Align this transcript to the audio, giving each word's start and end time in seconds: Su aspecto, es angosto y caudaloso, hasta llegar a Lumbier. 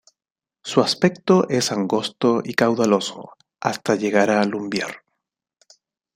Su 0.63 0.81
aspecto, 0.81 1.47
es 1.47 1.71
angosto 1.71 2.41
y 2.43 2.55
caudaloso, 2.55 3.33
hasta 3.59 3.93
llegar 3.93 4.31
a 4.31 4.43
Lumbier. 4.45 5.03